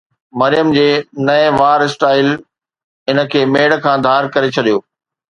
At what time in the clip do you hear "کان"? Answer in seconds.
3.83-3.97